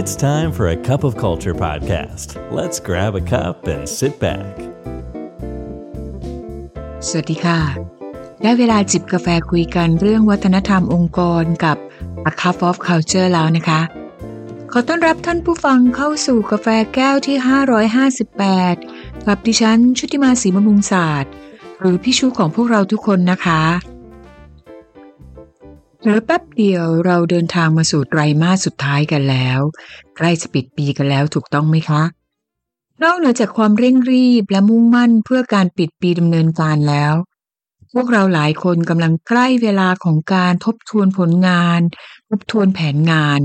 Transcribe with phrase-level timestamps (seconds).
[0.00, 2.28] It's time for a cup of culture podcast.
[2.58, 4.54] Let's grab a cup and sit back.
[7.08, 7.60] สวัสดีค่ะ
[8.42, 11.76] ได้เวลาจิบกาแฟคุยกันเรื่องวัฒนธรรมองค์กรกับ
[12.30, 13.80] A Cup of Culture แล้วนะคะ
[14.72, 17.36] ขอต้อนรับท่านผู้ฟังเข้าสู่กาแฟแก้วที่
[18.36, 21.32] 558 กับดิฉันชุติมาศรีบำรุงศาสตร์
[21.80, 23.95] หรือพี่ชูของพวกเราทุกคนนะคะ
[26.06, 29.60] ลือแป๊บเดียวเราเดินทางมาสู่ไตรมาสสุดท้ายกันแล้ว
[30.16, 32.02] ใกล้จะปิดปีกันแล้วถูกต้องไหมคะ
[33.02, 37.14] นอกเหนือจากความเร่งรีบและมุ่งมั่นเพื่อการปิดปีดำเนินการแล้ว
[37.92, 41.80] พวกเราหลายคนกำลังใกล้เวลาของการทบทวนผลงาน
[42.30, 43.40] ทบทวนแผนงาน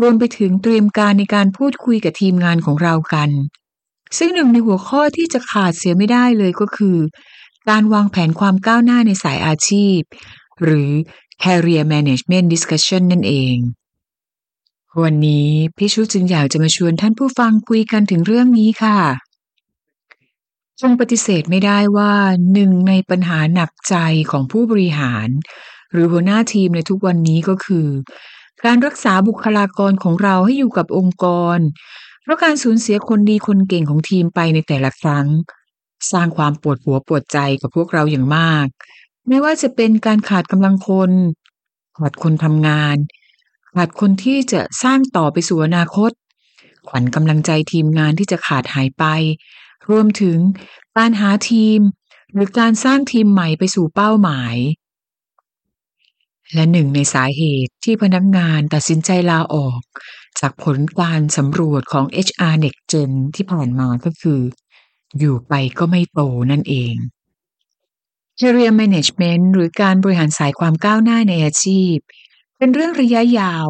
[0.00, 3.30] รวมไปถึงเตรียมการในการพูดคุยกับทีมงานของเรากัน
[4.18, 6.96] ซึ่งหนึ่งในหัวข้อที่จะขาดเสียไม่ได้เลยก็คือ
[7.68, 10.00] การวางแผนความก้าวหน้าในสายอาชีพ
[10.62, 10.90] หรือ
[11.44, 13.56] career management discussion นั่นเอง
[15.02, 18.98] วันนี้พี่ชูจึงอยากจะมาชวนท่านผู้ฟังคุยกันถึงเรื่องนี้ค่ะ
[20.80, 22.12] คงปฏิเสธไม่ได้ว่า
[22.52, 23.94] หนึ่งในปัญหาหนักใจ
[24.30, 25.28] ของผู้บริหาร
[25.92, 27.88] หรือหัวหน้าทีมในทุกวันนี้ก็คือ
[28.64, 31.24] การรักษาบุคลากรของเราให้อยู่กับองค์ก
[31.56, 31.58] ร
[32.22, 35.26] เพราะการสูญเสียคนดีคนเก่งของทีมไปในแต่ละครั้ง
[36.12, 38.66] สร้างความปวดหัวปวดใจกับพวกเราอย่างมาก
[39.28, 41.10] ไม่ว่าจะเป็นการขาดกำลังคน
[41.98, 42.96] ขาดคนทำงาน
[43.76, 46.10] ขาดคนที่จะสร้างต่อไปสู่อนาคต
[46.88, 49.04] ขวัญกำลังใจทีมงานที่จะขาดหายไป
[49.90, 50.38] รวมถึง
[50.96, 51.80] การหาทีม
[52.32, 54.56] หรือการสร้างทีมใหม่ไปสู่เป้าหมาย
[56.54, 59.80] และหนึ่งในสาเหตุที่พนักงานตัดสินใจลาออก
[60.40, 64.40] จากผลการสำรวจของ HR Next Gen ที่ผ่านมาก็คือ
[65.18, 66.94] อยู่ไปก็ไม่โตนั่นเอง
[68.40, 71.96] Career Management หรือการบริหารสายความก้าวหน้าในอาชีพ
[72.58, 73.66] เป็นเรื่องระยะยาว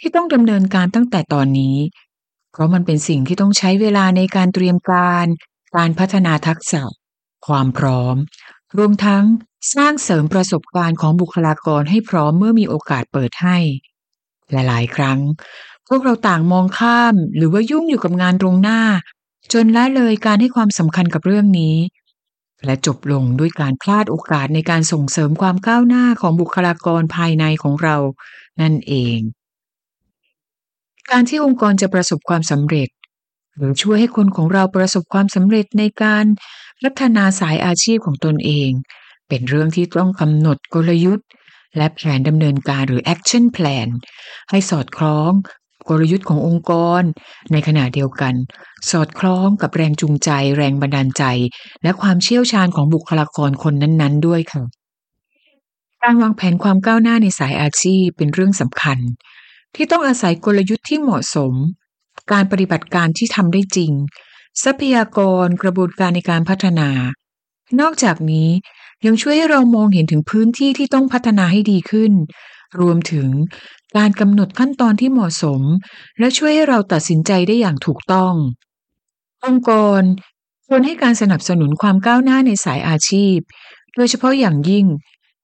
[0.00, 1.76] ที่ต้องดำเนินการตั้งแต่ตอนนี้
[2.52, 5.26] เพราะมันเป็นสิ่งที่ต้องใช้เวลาในการเตรียมการ
[5.76, 6.82] การพัฒนาทักษะ
[7.46, 8.16] ความพร้อม
[8.76, 9.24] รวมทั้ง
[9.74, 13.58] สร้างเสริมประสบการณ์ของบุคลากรให้พร้อมเมื่อมีโอกาสเปิดให้
[14.52, 15.18] หลายครั้ง
[15.88, 18.80] พวกเราต่างมองข้าม หรือว่ายุ่งอยู่กับงานตรงหน้า
[19.52, 21.76] จนละเลยการให้ความสำคัญกับเรื่องนี้
[22.64, 27.96] และจบลงด้วยการพลาดโอกาสในการส่งเสริมความก้าวหน้าของบุคลากรภายในของเรา
[28.60, 29.18] นั่นเอง
[31.10, 32.88] การที่องค์กรจะประสบความสำเร็จ
[33.56, 36.24] หรือช่วยให้คนของเราประสบความสำเร็จในการ
[36.82, 38.70] พัฒนาสายอาชีพของตนเอง
[39.28, 41.28] เป็นเรื่องที่ต้องกำหนดกลยุทธ์
[41.76, 43.88] และแผนดำเนินการหรือ action plan
[44.50, 45.32] ให้สอดคล้อง
[45.88, 47.02] กลยุทธ์ขององค์กร
[47.52, 48.34] ในขณะเดียวกัน
[48.90, 51.24] สอดคล้องกับแรงจูงใจ แรงบันดาลใจ
[51.82, 54.62] และความเชี่ยวชาญของบุคลากรคนนั้น ๆ ด้วยค่ะ
[56.02, 58.98] การวางแผนความก้าวหน้าในสายอาชีพเป็นเรื่องสำคัญ
[59.74, 61.54] ที่ต้องอาศัยกลยุทธ์ที่เหมาะสม
[62.32, 63.92] การปฏิบัติการที่ทำได้จริง
[64.64, 66.90] ทรัพยากรกระบวนการในการพัฒนา
[67.80, 68.48] นอกจากนี้
[69.06, 72.12] ยังช่วยให้เรามองเห็นถึงพื้นที่ที่ต้องพัฒนาให้ดีขึ้น
[72.80, 73.28] รวมถึง
[73.96, 75.62] การกำหนดขั้นตอนที่เหมาะสม
[76.18, 78.34] และช่วยให้เราตัดสินใจได้อย่างถูกต้อง
[79.44, 79.70] องค์ก
[80.00, 80.02] ร
[80.66, 83.38] ควรให้การสนับสนุนความก้าวหน้าในสายอาชีพ
[83.96, 84.86] โดยเฉพาะอย่างยิ่ง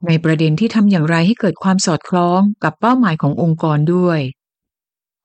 [0.06, 4.20] ในประเด็นที่ทำอย่างไรให้เกิดความสอดคล้องกับเป้าหมายขององค์กรด้วย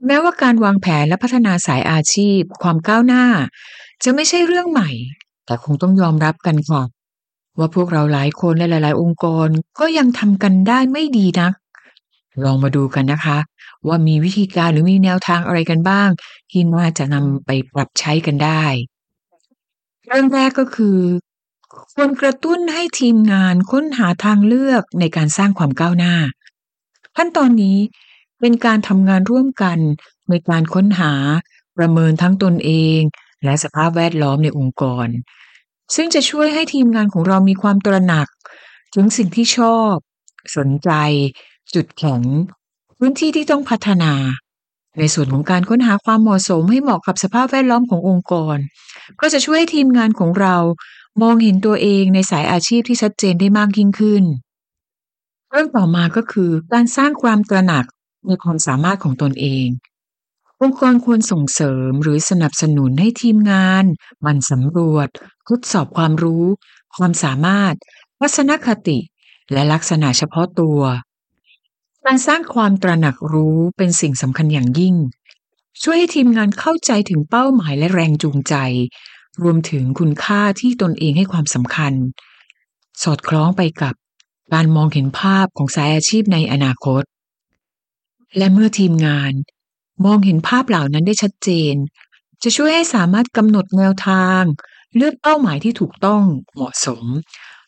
[0.05, 3.25] แม้ว่าการวางแผนและพัฒนาสายอาชีพ ความก้าวหน้า
[4.03, 4.89] จะไม่ใช่เรื่องใหม่
[5.45, 6.84] แต่คงต้องยอมรับกันค่ะ
[7.57, 9.47] ว่าพวกเราหลายคนและหลาย ๆ องค์กร
[9.79, 11.53] ก็ยังทำกันได้ไม่ดีนัก
[12.44, 13.38] ลองมาดูกันนะคะ
[13.88, 16.09] ว่ามีวิธีการหรือมีแนวทางอะไรกันบ้าง
[16.52, 18.64] ที่น่าจะนำไปปรับใช้กันได้
[20.08, 21.00] เรื่องแรกก็คือ
[21.94, 26.16] ควรกระตุ้นให้ทีมงานค้นหาทางเลือกในการสร้างความก้าวหน้า
[27.18, 27.78] ขั้นตอนนี้
[28.40, 29.80] เป็นการทำงานร่วมกัน
[30.30, 31.14] ในการค้นหา
[31.78, 33.02] ประเมินทั้งตนเอง
[33.44, 35.08] และสภาพแวดล้อมในองค์กร
[35.96, 38.28] ซึ่งจะช่วยให้ทีมงานของเรามีความตระหนัก
[38.96, 39.94] ถึงสิ่งที่ชอบ
[40.58, 40.92] สนใจ
[41.75, 42.22] จุดแข็ง
[42.97, 44.13] พื้นที่ที่ต้องพัฒนา
[44.99, 48.58] ในส่วนของการค้นหาความเหมาะสมให้เหมาะกับสภาพแวดล้อมขององค์กร
[49.19, 50.55] ก็จะช่วยให้ทีมงานของเรา
[51.22, 54.23] มองเห็นตัวเองในสายอาชีพที่ชัดเจนได้มากยิ่งขึ้น
[55.52, 57.85] เรื่องต่อมาก็คือการสร้างความตระหนัก
[58.28, 59.67] ในความสามารถของตนเอง
[60.61, 63.85] องค์กรควรส่งเสริมหรือสนับสนุนให้ทีมงาน
[64.25, 65.08] มันสำรวจ
[65.49, 66.46] ทดสอบความรู้
[66.97, 67.73] ความสามารถ
[68.20, 68.99] ทัศนคติ
[69.52, 70.79] และลักษณะเฉพาะตัว
[72.09, 74.96] การสร้างความตระหนักรู้เป็นสิ่งสำคัญอย่างยิ่ง
[75.82, 78.56] ช่วยให้ทีมงานเข้าใจถึงเป้าหมายและแรงจูงใจ
[79.42, 81.94] รวมถึงคุณค่าที่ตนเองให้ความสำคัญ
[83.04, 83.94] สอดคล้องไปกับ
[84.54, 87.04] การมองเห็นภาพของสายอาชีพในอนาคต
[88.38, 89.34] และเมื่อทีมงาน
[90.06, 91.76] มองเห็นภาพเหล่านั้นได้ชัดเจน
[92.44, 94.44] จะช่วยให้สามารถกำหนดแนวทาง
[94.96, 96.24] เลือกเป้าหมายที่ถูกต้อง
[96.54, 97.04] เหมาะสม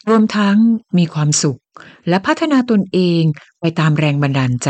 [0.07, 0.57] รวมทั้ง
[0.98, 1.60] มีความสุข
[2.10, 3.24] และพัฒนาตนเอง
[3.60, 4.69] ไปตามแรงบันดาลใจ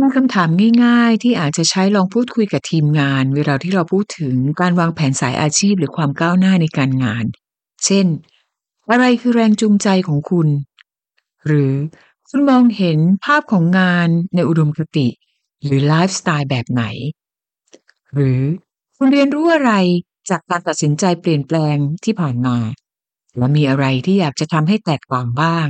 [0.00, 0.48] มีคำถาม
[0.84, 7.24] ง่าย ๆ ที่อาจจะใช้ลองพูดคุยกับทีมงาน เวลาที่เราพูดถึงการวางแผนสายอาชีพหรือความก้าวหน้าในการงาน
[7.84, 8.06] เช่น
[8.90, 10.48] อะไรคือแรงจูงใจของคุณ
[11.46, 11.72] หรือ
[12.28, 15.08] คุณมองเห็นภาพของงานในอุดมคติ
[15.62, 16.84] หรือไลฟ์สไตล์แบบไหน
[18.14, 18.40] หรือ
[18.96, 19.72] คุณเรียนรู้อะไร
[20.30, 22.56] จากการตัดสินใจเปลี่ยนแปลงที่ผ่านมา
[23.38, 25.68] และมีอะไรที่อยากจะทำให้แตกต่างบ้าง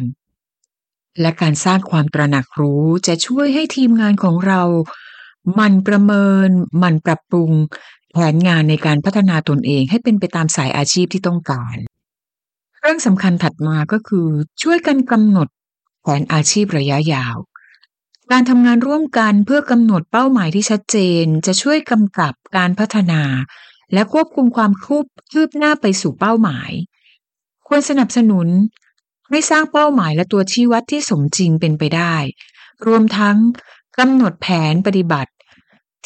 [1.21, 4.63] และการสร้างความตระหนักรู้จะช่วยให้ทีมงานของเรา
[5.59, 6.49] มันประเมิน
[6.83, 7.51] มันปรับปรุง
[8.13, 11.77] แผนงานในการพัฒนาตนเองให้เป็นไปตามสายอาชีพที่ต้องการ
[12.81, 14.29] เรื่องสำคัญถัดมาก็คือ
[14.63, 15.49] ช่วยกันกำหนด
[16.03, 17.37] แผนอาชีพระยะยาว
[18.33, 23.23] การทำงานร่วมกันเพื่อกำหนดเป้าหมายที่ชัดเจน จะช่วยกำกับการพัฒนา
[23.93, 26.71] และควบคุมความคืบคืบหน้าไปสู่เป้าหมาย
[27.75, 28.49] ควรสนับสนุน
[29.31, 32.15] ให้สร้างเป้าหมายและตัวชี้วัดที่สมจริงเป็นไปได้
[32.87, 33.37] รวมทั้ง
[33.99, 35.33] กำหนดแผนปฏิบัติ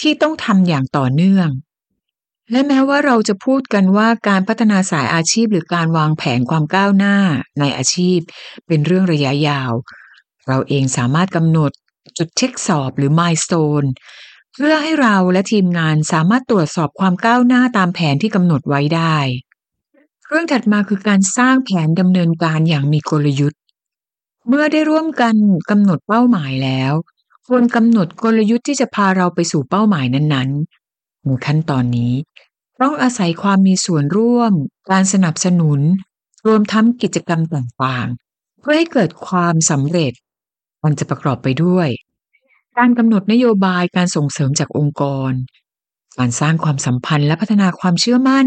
[0.01, 1.49] ที่ต้องทำอย่างต่อเนื่อง
[2.51, 7.17] และแม้ว่าเราจะพูดกันว่าการพัฒนาสายอาชีพหรือการวางแผนความก้าวหน้า
[7.59, 8.19] ในอาชีพ
[8.67, 9.73] เป็นเรื่องระยะยาว
[10.47, 11.71] เราเองสามารถกำหนด
[12.19, 13.89] จุดเช็คสอบหรือ milestone
[14.55, 19.19] เพื่อให้เราและทีมงานสามารถตรวจสอบความก้าวหน้าตามแผนที่กำหนดไว้ได้
[20.29, 23.61] เรื่องถัดมาคือการสร้างแผนดำเนินการอย่างมีกลยุทธ์
[24.49, 25.35] เมื่อได้ร่วมกัน
[25.71, 26.93] กำหนดเป้าหมายแล้ว
[27.47, 32.13] ควรกำหนดกลยุทธ์ที่จะพาเราไปสู่เป้าหมายนั้นๆในขั้นตอนนี้
[32.81, 34.53] ต้องอาศัยความมีส่วนร่วม
[34.91, 35.81] การสนับสนุน
[36.47, 40.13] รวมทั้งกิจกรรมต่างๆ เพื่อให้เกิดความสำเร็จ
[40.85, 41.89] มันจะประกอบไปด้วย
[42.79, 45.33] การกำหนดนโยบายการส่งเสริมจากองค์กร
[46.19, 48.47] การสร้างความสัมพันธ์และพัฒนาความเชื่อมั่น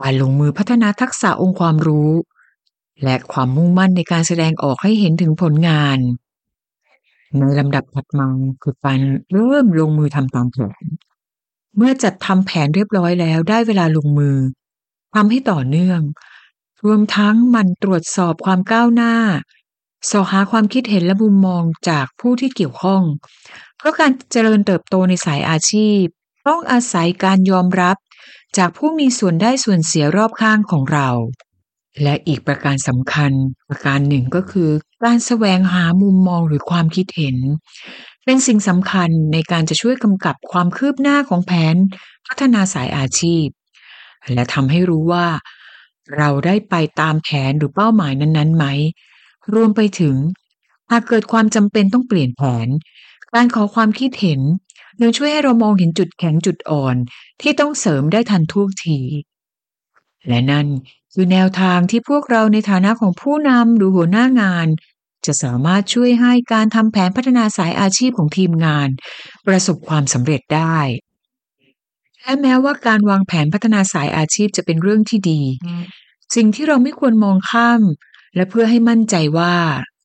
[0.00, 2.10] การลงมือพัฒนาทักษะองค์ความรู้
[3.02, 5.98] และความมุ่งมั่นในการแสดงออกให้เห็นถึงผลงาน
[7.38, 8.28] ในลำดับถัดมา
[8.62, 9.00] คือการ
[9.32, 10.84] เริ่มลงมือทำตามแผน
[11.76, 14.36] เมื่อจัดทำแผนเรียบร้อยแล้วได้เวลาลงมือ
[15.14, 16.00] ทำให้ต่อเนื่อง
[16.84, 19.14] รวมทั้งมันตรวจสอบความก้าวหน้า
[20.10, 23.02] สอหาความคิดเห็นและมุมมองจากผู้ที่เกี่ยวข้อง
[23.78, 26.02] เพราะการเจริญเติบโตในสายอาชีพ
[26.46, 27.96] ต้องอาศัยการยอมรับ
[28.58, 31.08] จากผู้มีส่วนได้ส่วนเสียรอบข้างของเรา
[32.02, 33.32] และอีกประการสำคัญ
[33.68, 34.70] ประการหนึ่งก็คือ
[35.04, 37.36] การแสวงหามุมมองหรือความคิดเห็น
[38.24, 41.76] เป็นสิ่งสำคัญในการจะช่วยกำกับความคืบหน้าของแผน
[42.26, 43.46] พัฒนาสายอาชีพ
[44.32, 45.26] และทำให้รู้ว่า
[46.16, 48.66] เราได้ไปตามแผนหรือเป้าหมายนั้นๆไหม
[49.54, 50.16] รวมไปถึง
[50.90, 52.68] หากเกิดความจำเป็นต้องเปลี่ยนแผน
[53.34, 54.40] การขอความคิดเห็น
[55.02, 56.96] ยังช่วยให้เรามองเห็นจุดแข็งจุดอ่อน
[57.40, 59.00] ที่ต้องเสริมได้ทันท่วงที
[60.28, 60.66] และนั่น
[61.12, 64.66] คือแนวทางที่พวกเราในฐานะของผู้นำหรือหัวหน้างาน
[65.26, 68.88] จะสามารถช่วยให้การทำแผนพัฒนาสายอาชีพของทีมงาน
[69.46, 70.78] ประสบความสำเร็จได้
[72.22, 75.40] และแม้ว่าการวางแผนพัฒนาสายอาชีพจะเป็นเรื่องที่ดี
[76.34, 77.82] สิ่งที่เราไม่ควรมองข้าม
[78.36, 79.54] และเพื่อให้มั่นใจว่า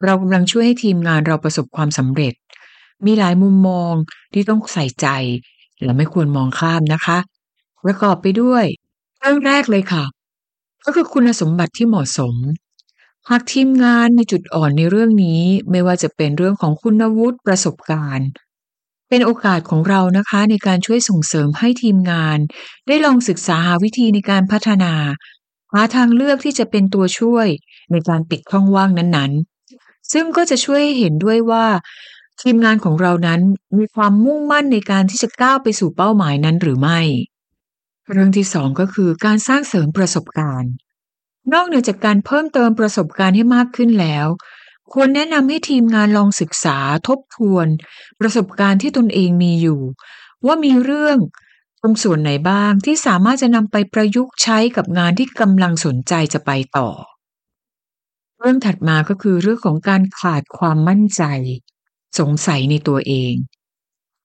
[0.04, 2.34] เรากำลังช่วยให้ทีมงานเราประสบความสำเร็จ
[3.06, 3.94] มีหลายมุมมอง
[4.34, 5.08] ที่ต้องใส่ใจ
[5.84, 7.18] และไม่ควรมองข้ามนะคะ
[7.86, 8.66] ประกอบไปด้วย
[9.20, 10.04] เรื่องแรกเลยค่ะ
[10.86, 12.36] ก็คือคุณสมบัติที่เหมาะสม
[13.30, 15.42] หากทีมงานมีจุดอ่อนในเรื่องนี้
[15.72, 18.30] ไม่ว่าจะเป็นเรื่องของคุณวุฒิประสบการณ์
[19.10, 22.38] เป็นโอกาสของเรานะคะในการช่วยส่งเสริมให้ทีมงาน
[22.88, 24.94] ได้ลองศึกษาหาวิธีในการพัฒนา
[25.74, 27.48] หาทางเลือกที่จะเป็นตัวช่วย
[27.92, 31.66] ในการปิดช่องว่างนั้นๆ ซึ่งก็จะช่วยเห็นด้วยว่า
[32.42, 33.42] ทีมงานของเรานั้น
[33.78, 37.00] มีความมุ่งมั่นในการที่จะก้าวไปสู่เป้าหมายนั้นหรือไม่
[38.12, 40.72] เรื่องที่สองก็คือการสร้างเสริมประสบการณ์
[41.54, 44.28] นอกเหนือจากการเพิ่มเติมประสบการณ์ให้มากขึ้นแล้ว
[44.94, 46.78] ควรแนะนำให้ทีมงานลองศึกษา
[47.08, 47.68] ทบทวน
[48.20, 49.82] ประสบการณ์ที่ตนเองมีอยู่
[50.46, 51.18] ว่ามีเรื่อง
[51.82, 56.90] ตรงส่วนไหนบ้างที่สามารถจะนำไปประยุกต์ใช้กับงานที่กำลังสนใจจะไปต่อ
[58.40, 61.24] เรื่องถัดมาก็คือเรื่องของการขาดความมั่นใจ
[62.20, 63.34] สงสัยในตัวเอง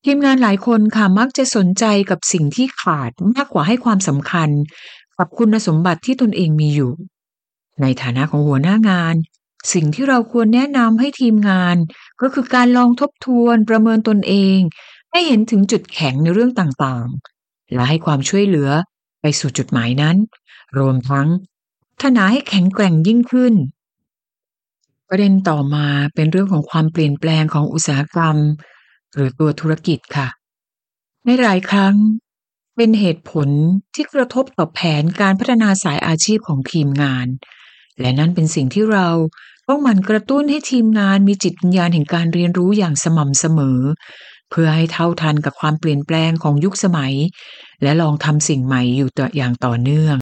[0.05, 4.51] ทีมงานหลายคนค่ะมักจะสนใจกับสิ่งที่ขาดมากกว่าให้ความสำคัญ
[5.19, 6.93] กับคุณสมบัติที่ตนเองมีอยู่
[7.81, 9.15] ในฐานะของหัวหน้างาน
[9.73, 11.77] สิ่งที่เราควรแนะนำให้ทีมงาน
[12.21, 14.59] ก็คือการลองทบทวนประเมินตนเอง
[15.11, 18.71] ให้เห็นถึงจุดแข็งในเรื่องต่างๆ และให้ความช่วยเหลือ
[19.21, 20.17] ไปสู่จุดหมายนั้น
[20.79, 21.29] รวมทั้ง
[21.91, 23.55] พัฒนาให้แข็งแกร่งยิ่งขึ้น
[25.15, 28.37] ประเด็นต่อมาเป็นเรื่องของความเปลี่ยนแปลงของอุตสาหกรรม
[29.15, 30.29] หรือตัวธุรกิจค่ะ
[31.25, 31.95] ในหลายครั้ง
[32.77, 33.49] เป็นเหตุผล
[33.95, 37.27] ที่กระทบต่อแผนการพัฒนาสายอาชีพของทีมงาน
[38.01, 39.09] และนั่นเป็นสิ่งที่เรา
[39.69, 43.79] ต้องหมั่นกระตุ้นให้ทีมงานมีจิตวิญญาณแห่งการเรียนรู้อย่างสม่ำเสมอ
[44.51, 47.15] เพื่อให้เท่าทันกับความเปลี่ยนแปลงของยุคสมัย
[47.83, 50.17] และลองทำสิ่งใหม่อยู่ต่ออย่างต่อเนื่อง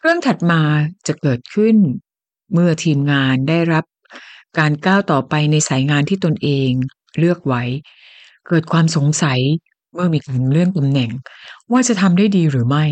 [0.00, 0.60] เรื่องถัดมา
[1.06, 1.76] จะเกิดขึ้น
[2.52, 3.84] เมื่อทีมงานได้รับ
[4.58, 6.70] การก้าวต่อไปในสายงานที่ตนเอง
[7.18, 7.62] เลือกไว้
[8.48, 9.40] เกิดความสงสัย
[9.94, 11.10] เมื่อมีการเลื่อนตำแหน่ง
[11.72, 12.84] ว่าจะทำได้ดีหรือไม่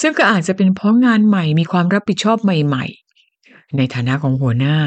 [0.00, 4.78] ซึ่งก็อาจจะเป็นเพราะงานใหม่มีความรับผิดชอบใหม่ๆ ในฐานะของหัวหน้า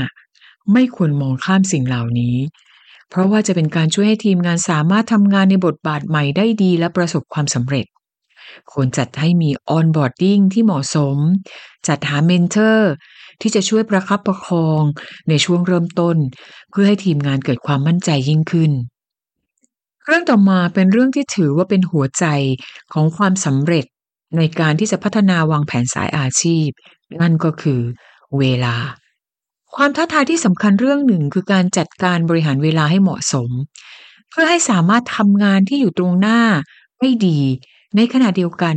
[0.74, 2.36] ไม่ควรมองข้ามสิ่งเหล่านี้
[3.10, 7.86] เพราะว่าจะเป็นการช่วยให้ทีมงานสามารถทำงานในบทบาทใหม่ได้ดีและประสบความสำเร็จ
[8.72, 11.18] ควรจัดให้มี onboarding ที่เหมาะสม
[11.88, 12.92] จัดหา mentor
[13.42, 14.84] ที่จะช่วยประคับประคอง
[15.30, 16.18] ในช่วงเริ่มต้น
[16.72, 18.72] เพื่อให้ทีมงานเกิดความมั่นใจยิ่งขึ้น
[20.06, 22.26] เรื่องต่อมาเป็นเรื่องที่ถือว่าเป็นหัวใจ
[22.94, 23.86] ของความสำเร็จ
[24.38, 26.68] ในการที่จะพัฒนาวางแผนสายอาชีพ
[27.22, 27.82] นั่นก็คือ
[28.40, 28.76] เวลา
[29.76, 33.50] ความท้าทายที่สำคัญเรื่องหนึ่งคือการจัดการบริหารเวลาให้เหมาะสม
[34.30, 36.42] เพื่อให้สามารถทำงานที่อยู่ตรงหน้า
[37.00, 37.40] ให้ดี
[37.96, 38.76] ในขณะเดียวกัน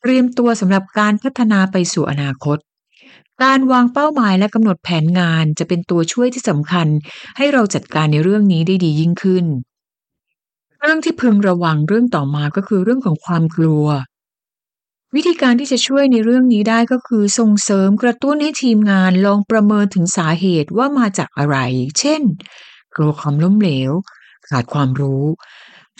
[0.00, 2.58] เตรียมตัวสำหรับการพัฒนาไปสู่อนาคต
[3.42, 6.86] การวางเป้าหมายและกำหนดแผนงานจะเป็นตัวช่วยที่สำคัญ
[7.36, 9.46] ให้เราจัดการในเรื่องนี้ได้ดียิ่งขึ้น
[10.80, 13.86] เรื่องที่พึงระวังเรื่องต่อมาก็คือเรื่องของความกลัว
[15.14, 21.56] วิธีการที่จะช่วยในเรื่องนี้ได้ก็คือส่งเสริมกระตุ้นให้ทีมงานลองประเมินถึงสาเหตุว่ามาจากอะไร
[21.98, 22.22] เช่น
[22.96, 23.92] กลัวความล้มเหลว
[24.48, 25.24] ขาดความรู้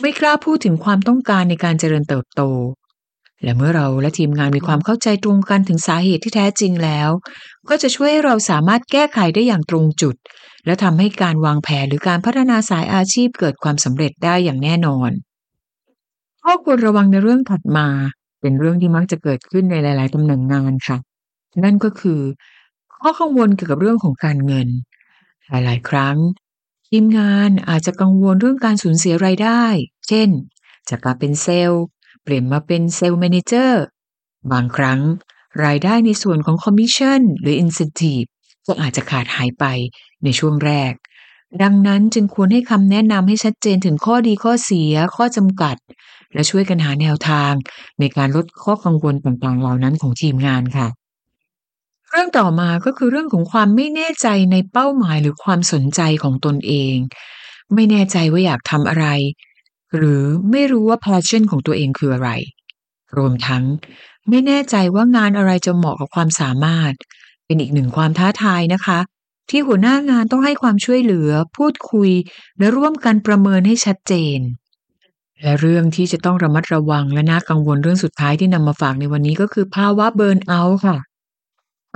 [0.01, 2.43] ไม่กล้าพูดถึงความต้องการในการเจริญเติบโต
[3.43, 7.11] และเมื่อเราและทีมงานมีความเข้าใจตรงกันถึงสาเหตุที่แท้จริงแล้ว
[7.69, 10.17] ก็จะช่วยให้เราสามารถแก้ไขได้อย่างตรงจุด
[10.67, 15.11] และทำให้การวางแผนหรือการพัฒนาสายอาชีพเกิดความสำเร็จได้อย่างแน่นอน
[16.43, 17.87] ข้อควรระวังในเรื่องถัดมา
[18.41, 20.97] เป็นเรื่องที่มักจะเกิดขึ้นในหลาย ๆตำแหน่งงานค่ะ
[21.65, 22.21] นั่นก็คือ
[23.03, 24.69] ข้อกังวลเกี่ยวกับเรื่องของการเงิน
[25.49, 26.17] หลาย ๆ ครั้ง
[26.89, 29.65] ทีมงานอาจจะกังวลเรื่องการสูญเสียรายได้
[30.09, 30.29] เช่น
[30.89, 31.85] จากการเป็นเซลล์
[32.24, 33.84] เปลี่ยนมาเป็นเซลล์แมเนเจอร์
[34.52, 35.02] บางครั้ง
[35.66, 38.24] รายได้ในส่วนของคอมมิชชั่นหรืออินเซนティブ
[38.68, 39.66] ก็อาจจะขาดหายไป
[40.24, 40.94] ในช่วงแรก
[41.64, 45.76] ดังนั้นจึงควรให้คำแนะนำให้ชัดเจนถึงข้อดีข้อเสีย ข้อจำกัด
[46.34, 47.54] และช่วยกันหาแนวทาง
[48.00, 50.88] ในการลดข้อกังวลต่าง ๆ เหล่านั้นของทีมงานค่ะ
[52.10, 56.96] เรื่องต่อมาก็คือเรื่องของความไม่แน่ใจในเป้าหมายหรือความสนใจของตนเอง
[57.74, 59.06] ไม่แน่ใจว่าอยากทำอะไร
[59.97, 62.31] หรือไม่รู้ว่า passion ของตัวเองคืออะไร
[63.17, 63.65] รวมทั้ง
[64.29, 66.93] ไม่แน่ใจว่างานอะไรจะเหมาะกับความสามารถ
[67.47, 68.99] เป็นอีกหนึ่งความท้าทายนะคะ
[69.51, 72.11] ที่หัวหน้างานต้องให้ความช่วยเหลือ พูดคุย
[72.59, 74.41] และร่วมกันประเมินให้ชัดเจน
[75.43, 80.99] และเรื่องที่จะต้องระมัดระวังและน่ากังวลเรื่องสุดท้ายที่นำมาฝากในวันนี้ก็คือภาวะเบิร์นเอาท์ค่ะ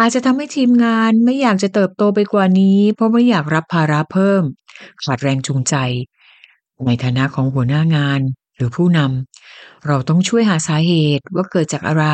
[0.00, 4.42] อาจจะทำให้ทีมงานไม่อยากจะเติบโตไปกว่านี้ เพราะไม่อยากรับภาระเพิ่ม
[5.02, 5.74] ขาดแรงจูงใจ
[6.86, 8.20] ในฐานะของหัวหน้างาน
[8.56, 12.06] หรือผู้นำเราต้องช่วยหาสาเหตุว่าเกิดจากอะไร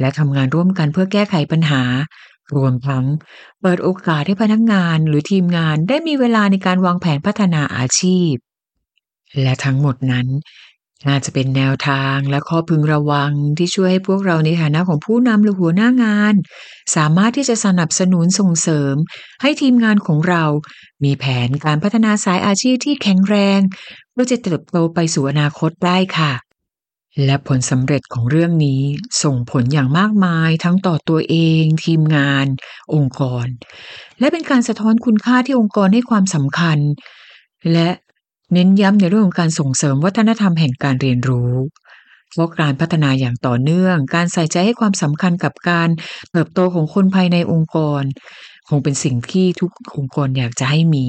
[0.00, 1.82] และทำงานร่วมกันเพื่อแก้ไขปัญหา
[2.54, 3.04] รวมทั้ง
[3.62, 8.32] เปิดโอกาสให้พนักงานหรือทีมงานได้มีเวลาในการวางแผนพัฒนาอาชีพ
[9.42, 10.26] และทั้งหมดนั้น
[11.08, 16.34] น่าจะเป็นแนวทางและข้อพึงระวังที่ช่วยให้พวกเราในฐานะของผู้นำหรือหัวหน้างาน
[16.96, 18.94] สามารถที่จะสนับสนุนส่งเสริม
[19.42, 20.44] ให้ทีมงานของเรา
[21.04, 23.60] มีแผนการพัฒนาสายอาชีพที่แข็งแรง
[24.12, 26.32] เพื่อจะเติบโตไปสู่อนาคตได้ค่ะ
[27.24, 28.82] และผลสำเร็จของเรื่องนี้
[29.22, 32.46] ส่งผลอย่างมากมายทั้งต่อตัวเอง ทีมงาน
[32.94, 33.46] องค์กร
[34.18, 36.78] และเป็นการสะท้อนคุณค่าที่องค์กรให้ความสำคัญ
[37.72, 37.88] และ
[38.52, 41.54] เน้นย้ำในเรื่องของการส่งเสริมวัฒนธรรมแห่งการเรียนรู้
[42.32, 45.88] เพราะการพัฒนาอย่างต่อเนื่อง การใส่ใจให้ความสำคัญกับการ
[46.32, 48.02] เติบโตของคนภายในองค์กร
[48.68, 51.06] คงเป็นสิ่งที่ทุกองค์กรอยากจะให้มี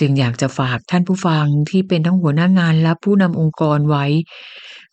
[0.00, 4.06] จึงอยากจะฝากท่านผู้ฟังที่เป็นทั้งหัวหน้างานและผู้นำองค์กรไว้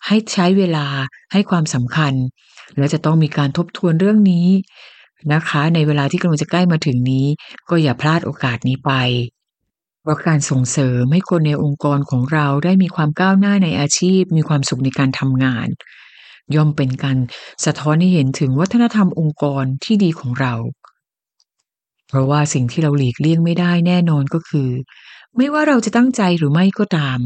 [0.06, 0.88] ให้ใช้เวลา
[1.32, 2.14] ให้ความสำคัญ
[2.78, 4.48] และจะต้องมีการทบทวนเรื่องนี้
[5.34, 7.26] นะคะ ในเวลาที่กำลังจะใกล้มาถึงนี้
[7.70, 8.92] ก็อย่าพลาดโอกาสนี้ไป
[10.02, 15.68] เพราะการส่งเสริมให้คนในองค์กรของเราได้มีความก้าวหน้าในอาชีพ มีความสุขในการทำงาน
[16.56, 17.18] ย่อมเป็นการ
[17.66, 20.54] สะท้อนให้เห็นถึงวัฒนธรรมองค์กรที่ดีของเรา
[22.10, 24.70] เพราะว่าสิ่งที่เราหลีกเลี่ยงไม่ได้แน่นอนก็คือ
[25.38, 27.20] ไม่ว่าเราจะตั้งใจหรือไม่ก็ตาม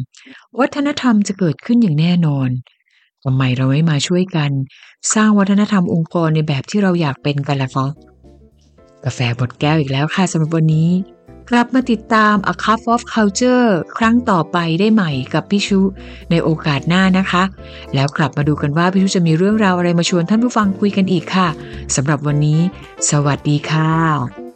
[0.59, 2.49] วัฒนธรรมจะเกิดขึ้นอย่างแน่นอน
[3.23, 4.51] ทำไมเราไม่มาช่วยกัน
[5.13, 7.87] สร้างวัฒนธรรมองค์กรในแบบที่เราอยากเป็นกันล่ะคะ
[9.05, 10.89] กาแฟบดแก้วอีกแล้วค่ะสำหรับวันนี้
[11.49, 15.79] กลับมาติดตาม A Cup of Culture ครั้งต่อไปได้ใหม่กับพี่ชุ
[16.31, 17.43] ในโอกาสหน้านะคะ
[17.93, 21.47] แล้วกลับมาดูกันว่าพี่ชุจะมีเรื่องราวอะไรมาชวนท่านผู้ฟังคุยกันอีกค่ะ
[21.95, 22.59] สำหรับวันนี้
[23.09, 24.40] สวัสดีค่ะ